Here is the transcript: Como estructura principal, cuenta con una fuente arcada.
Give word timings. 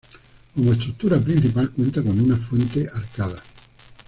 Como 0.55 0.71
estructura 0.73 1.19
principal, 1.19 1.69
cuenta 1.69 2.01
con 2.01 2.19
una 2.19 2.35
fuente 2.35 2.89
arcada. 2.91 3.39